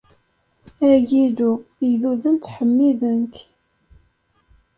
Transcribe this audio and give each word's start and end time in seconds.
Ay 0.89 1.05
Illu, 1.21 1.51
igduden 1.87 2.35
ttḥemmiden-k. 2.37 3.35